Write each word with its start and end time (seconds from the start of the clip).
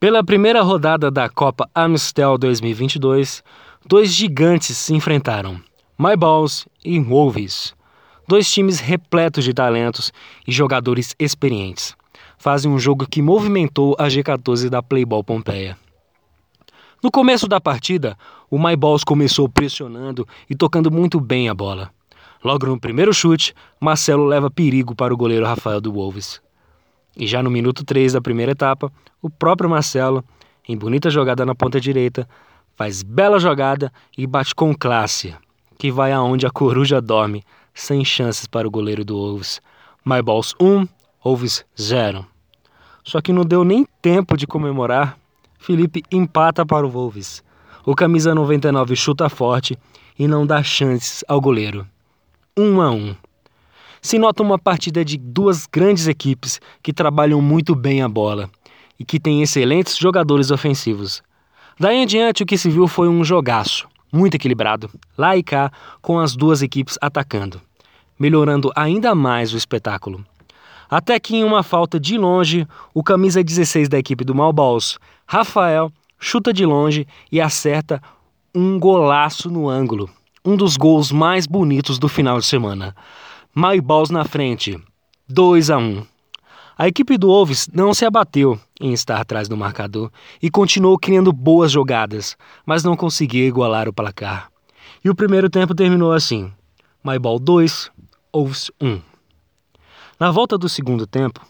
Pela 0.00 0.24
primeira 0.24 0.62
rodada 0.62 1.10
da 1.10 1.28
Copa 1.28 1.68
Amstel 1.74 2.38
2022, 2.38 3.44
dois 3.84 4.10
gigantes 4.10 4.74
se 4.78 4.94
enfrentaram, 4.94 5.60
My 5.98 6.16
Balls 6.16 6.66
e 6.82 6.98
Wolves. 6.98 7.74
Dois 8.26 8.50
times 8.50 8.80
repletos 8.80 9.44
de 9.44 9.52
talentos 9.52 10.10
e 10.48 10.52
jogadores 10.52 11.14
experientes. 11.18 11.94
Fazem 12.38 12.72
um 12.72 12.78
jogo 12.78 13.06
que 13.06 13.20
movimentou 13.20 13.94
a 13.98 14.06
G14 14.06 14.70
da 14.70 14.82
Playball 14.82 15.22
Pompeia. 15.22 15.76
No 17.02 17.10
começo 17.10 17.46
da 17.46 17.60
partida, 17.60 18.16
o 18.50 18.58
My 18.58 18.76
Balls 18.76 19.04
começou 19.04 19.50
pressionando 19.50 20.26
e 20.48 20.54
tocando 20.54 20.90
muito 20.90 21.20
bem 21.20 21.50
a 21.50 21.54
bola. 21.54 21.90
Logo 22.42 22.64
no 22.64 22.80
primeiro 22.80 23.12
chute, 23.12 23.52
Marcelo 23.78 24.24
leva 24.24 24.50
perigo 24.50 24.94
para 24.94 25.12
o 25.12 25.16
goleiro 25.16 25.44
Rafael 25.44 25.78
do 25.78 25.92
Wolves. 25.92 26.40
E 27.16 27.26
já 27.26 27.42
no 27.42 27.50
minuto 27.50 27.84
3 27.84 28.12
da 28.12 28.20
primeira 28.20 28.52
etapa, 28.52 28.92
o 29.20 29.28
próprio 29.28 29.68
Marcelo, 29.68 30.24
em 30.68 30.76
bonita 30.76 31.10
jogada 31.10 31.44
na 31.44 31.54
ponta 31.54 31.80
direita, 31.80 32.28
faz 32.76 33.02
bela 33.02 33.38
jogada 33.38 33.92
e 34.16 34.26
bate 34.26 34.54
com 34.54 34.74
classe, 34.74 35.34
que 35.78 35.90
vai 35.90 36.12
aonde 36.12 36.46
a 36.46 36.50
coruja 36.50 37.00
dorme, 37.00 37.44
sem 37.74 38.04
chances 38.04 38.46
para 38.46 38.66
o 38.66 38.70
goleiro 38.70 39.04
do 39.04 39.16
Wolves. 39.16 39.60
My 40.04 40.22
Balls 40.22 40.54
1, 40.60 40.86
Wolves 41.24 41.64
0. 41.78 42.26
Só 43.04 43.20
que 43.20 43.32
não 43.32 43.44
deu 43.44 43.64
nem 43.64 43.86
tempo 44.00 44.36
de 44.36 44.46
comemorar, 44.46 45.18
Felipe 45.58 46.02
empata 46.10 46.64
para 46.64 46.86
o 46.86 46.90
Wolves. 46.90 47.42
O 47.84 47.94
camisa 47.94 48.34
99 48.34 48.96
chuta 48.96 49.28
forte 49.28 49.76
e 50.18 50.26
não 50.26 50.46
dá 50.46 50.62
chances 50.62 51.24
ao 51.28 51.40
goleiro. 51.40 51.86
1 52.56 52.80
a 52.80 52.90
1 52.90 53.16
se 54.00 54.18
nota 54.18 54.42
uma 54.42 54.58
partida 54.58 55.04
de 55.04 55.16
duas 55.16 55.66
grandes 55.66 56.06
equipes 56.06 56.60
que 56.82 56.92
trabalham 56.92 57.40
muito 57.40 57.74
bem 57.74 58.02
a 58.02 58.08
bola 58.08 58.50
e 58.98 59.04
que 59.04 59.20
têm 59.20 59.42
excelentes 59.42 59.96
jogadores 59.96 60.50
ofensivos. 60.50 61.22
Daí 61.78 61.96
em 61.96 62.06
diante, 62.06 62.42
o 62.42 62.46
que 62.46 62.58
se 62.58 62.68
viu 62.68 62.86
foi 62.86 63.08
um 63.08 63.24
jogaço, 63.24 63.88
muito 64.12 64.34
equilibrado, 64.34 64.90
lá 65.16 65.36
e 65.36 65.42
cá, 65.42 65.72
com 66.02 66.18
as 66.18 66.36
duas 66.36 66.62
equipes 66.62 66.98
atacando, 67.00 67.60
melhorando 68.18 68.70
ainda 68.76 69.14
mais 69.14 69.54
o 69.54 69.56
espetáculo. 69.56 70.24
Até 70.90 71.18
que 71.20 71.36
em 71.36 71.44
uma 71.44 71.62
falta 71.62 72.00
de 72.00 72.18
longe, 72.18 72.66
o 72.92 73.02
camisa 73.02 73.42
16 73.42 73.88
da 73.88 73.98
equipe 73.98 74.24
do 74.24 74.34
Malballs, 74.34 74.98
Rafael, 75.24 75.92
chuta 76.18 76.52
de 76.52 76.66
longe 76.66 77.06
e 77.30 77.40
acerta 77.40 78.02
um 78.54 78.78
golaço 78.78 79.48
no 79.48 79.68
ângulo, 79.68 80.10
um 80.44 80.56
dos 80.56 80.76
gols 80.76 81.12
mais 81.12 81.46
bonitos 81.46 81.98
do 81.98 82.08
final 82.08 82.38
de 82.38 82.46
semana. 82.46 82.94
My 83.52 83.80
Balls 83.80 84.10
na 84.10 84.24
frente, 84.24 84.80
2 85.28 85.70
a 85.70 85.76
1. 85.76 86.06
A 86.78 86.86
equipe 86.86 87.18
do 87.18 87.26
Wolves 87.26 87.68
não 87.74 87.92
se 87.92 88.04
abateu 88.04 88.56
em 88.80 88.92
estar 88.92 89.20
atrás 89.20 89.48
do 89.48 89.56
marcador 89.56 90.08
e 90.40 90.48
continuou 90.48 90.96
criando 90.96 91.32
boas 91.32 91.72
jogadas, 91.72 92.36
mas 92.64 92.84
não 92.84 92.96
conseguia 92.96 93.44
igualar 93.44 93.88
o 93.88 93.92
placar. 93.92 94.52
E 95.04 95.10
o 95.10 95.16
primeiro 95.16 95.50
tempo 95.50 95.74
terminou 95.74 96.12
assim: 96.12 96.52
Ball 97.20 97.40
2, 97.40 97.90
Wolves 98.32 98.70
1. 98.80 99.00
Na 100.20 100.30
volta 100.30 100.56
do 100.56 100.68
segundo 100.68 101.04
tempo, 101.04 101.44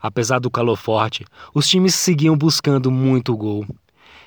apesar 0.00 0.38
do 0.38 0.52
calor 0.52 0.76
forte, 0.76 1.26
os 1.52 1.66
times 1.66 1.96
seguiam 1.96 2.36
buscando 2.36 2.92
muito 2.92 3.36
gol. 3.36 3.66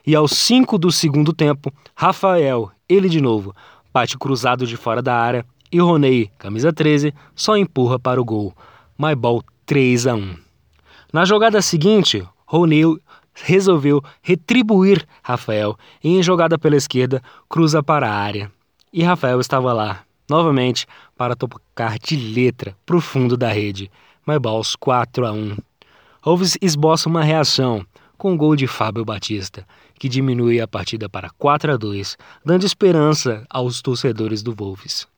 E 0.06 0.14
aos 0.14 0.34
5 0.34 0.78
do 0.78 0.92
segundo 0.92 1.32
tempo, 1.32 1.72
Rafael, 1.96 2.70
ele 2.90 3.08
de 3.08 3.22
novo, 3.22 3.56
bate 3.94 4.18
cruzado 4.18 4.68
de 4.68 4.76
fora 4.76 5.02
da 5.02 5.16
área 5.16 5.46
e 5.74 5.80
Roney, 5.80 6.30
camisa 6.38 6.72
13, 6.72 7.12
só 7.36 7.58
empurra 7.58 7.98
para 7.98 8.22
o 8.22 8.24
gol. 8.24 8.56
Ball 9.18 9.44
3 9.66 10.06
a 10.06 10.14
1. 10.14 10.36
Na 11.12 11.26
jogada 11.26 11.64
seguinte, 11.64 12.24
Roney 12.46 12.84
resolveu 13.34 14.00
retribuir 14.22 15.04
Rafael 15.24 15.76
e 16.04 16.16
em 16.16 16.22
jogada 16.22 16.60
pela 16.60 16.76
esquerda 16.76 17.24
cruza 17.50 17.82
para 17.82 18.08
a 18.08 18.16
área. 18.16 18.52
E 18.94 19.02
Rafael 19.02 19.40
estava 19.40 19.74
lá, 19.74 20.04
novamente, 20.30 20.86
para 21.18 21.36
tocar 21.36 21.98
de 21.98 22.16
letra 22.18 22.78
para 22.86 22.96
o 22.96 23.02
fundo 23.02 23.36
da 23.36 23.50
rede. 23.50 23.90
My 24.28 24.38
balls 24.38 24.76
4 24.76 25.26
a 25.26 25.32
1. 25.32 25.58
Wolves 26.24 26.56
esboça 26.62 27.10
uma 27.10 27.24
reação 27.24 27.84
com 28.16 28.34
o 28.34 28.38
gol 28.38 28.56
de 28.56 28.68
Fábio 28.68 29.04
Batista, 29.04 29.68
que 29.98 30.08
diminui 30.08 30.62
a 30.62 30.68
partida 30.68 31.10
para 31.10 31.32
4 31.32 31.74
a 31.74 31.78
2, 31.78 32.16
dando 32.46 32.64
esperança 32.64 33.44
aos 33.50 33.82
torcedores 33.82 34.44
do 34.44 34.54
Wolves. 34.54 35.12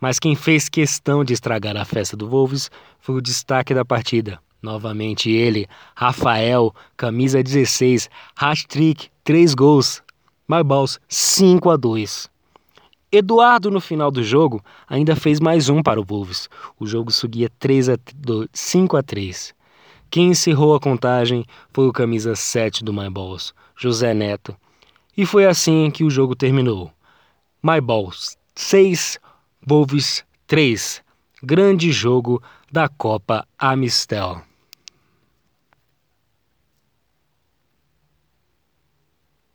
Mas 0.00 0.18
quem 0.18 0.34
fez 0.34 0.68
questão 0.68 1.22
de 1.22 1.34
estragar 1.34 1.76
a 1.76 1.84
festa 1.84 2.16
do 2.16 2.28
Wolves 2.28 2.70
foi 2.98 3.16
o 3.16 3.20
destaque 3.20 3.74
da 3.74 3.84
partida. 3.84 4.40
Novamente 4.62 5.30
ele, 5.30 5.66
Rafael, 5.94 6.74
camisa 6.96 7.42
16, 7.42 8.08
hat-trick, 8.36 9.08
3 9.24 9.54
gols, 9.54 10.02
Marbaus 10.48 10.98
5 11.08 11.70
a 11.70 11.76
2. 11.76 12.30
Eduardo 13.12 13.70
no 13.70 13.80
final 13.80 14.10
do 14.10 14.22
jogo 14.22 14.62
ainda 14.88 15.16
fez 15.16 15.40
mais 15.40 15.68
um 15.68 15.82
para 15.82 16.00
o 16.00 16.04
Wolves. 16.04 16.48
O 16.78 16.86
jogo 16.86 17.10
seguia 17.10 17.50
3 17.58 17.88
a 17.90 17.98
2, 18.14 18.48
5 18.52 18.96
a 18.96 19.02
3. 19.02 19.54
Quem 20.10 20.30
encerrou 20.30 20.74
a 20.74 20.80
contagem 20.80 21.44
foi 21.72 21.88
o 21.88 21.92
camisa 21.92 22.34
7 22.34 22.84
do 22.84 22.92
My 22.92 23.10
Balls, 23.10 23.52
José 23.76 24.14
Neto. 24.14 24.56
E 25.16 25.26
foi 25.26 25.46
assim 25.46 25.90
que 25.90 26.04
o 26.04 26.10
jogo 26.10 26.34
terminou. 26.34 26.90
My 27.62 27.80
Balls 27.80 28.36
6, 28.54 29.18
Wolves 29.66 30.24
3, 30.46 31.02
grande 31.42 31.92
jogo 31.92 32.42
da 32.72 32.88
Copa 32.88 33.46
Amistel. 33.58 34.49